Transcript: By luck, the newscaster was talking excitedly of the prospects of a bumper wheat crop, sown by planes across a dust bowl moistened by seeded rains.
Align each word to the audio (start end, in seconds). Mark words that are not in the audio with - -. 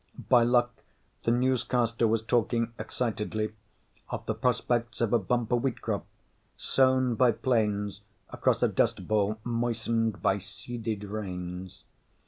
By 0.29 0.41
luck, 0.41 0.81
the 1.25 1.29
newscaster 1.29 2.07
was 2.07 2.23
talking 2.23 2.73
excitedly 2.79 3.53
of 4.09 4.25
the 4.25 4.33
prospects 4.33 4.99
of 4.99 5.13
a 5.13 5.19
bumper 5.19 5.55
wheat 5.55 5.79
crop, 5.79 6.07
sown 6.57 7.13
by 7.13 7.33
planes 7.33 8.01
across 8.31 8.63
a 8.63 8.67
dust 8.67 9.07
bowl 9.07 9.37
moistened 9.43 10.19
by 10.23 10.39
seeded 10.39 11.03
rains. 11.03 11.83